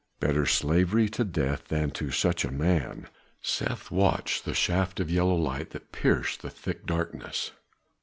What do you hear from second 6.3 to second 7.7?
the thick darkness.